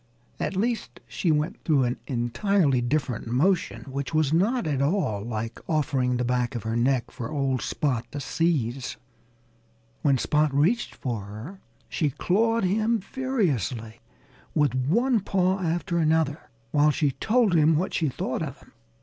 [0.39, 5.59] At least, she went through an entirely different motion, which was not at all like
[5.69, 8.97] offering the back of her neck for old Spot to seize.
[10.01, 13.99] When Spot reached for her she clawed him furiously,
[14.55, 18.71] with one paw after another, while she told him what she thought of him.